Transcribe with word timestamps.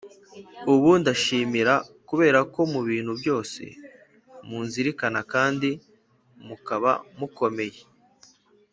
Ubu 0.73 0.89
Ndabashimira 0.99 1.73
Kubera 2.07 2.39
Ko 2.53 2.59
Mu 2.73 2.81
Bintu 2.89 3.11
Byose 3.21 3.61
Munzirikana 4.47 5.19
Kandi 5.33 5.69
Mukaba 6.45 6.91
Mukomeye 7.17 7.81